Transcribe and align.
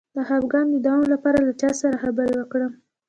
د 0.15 0.17
خپګان 0.27 0.65
د 0.71 0.75
دوام 0.85 1.03
لپاره 1.13 1.39
له 1.47 1.53
چا 1.61 1.69
سره 1.81 2.01
خبرې 2.03 2.33
وکړم؟ 2.37 2.71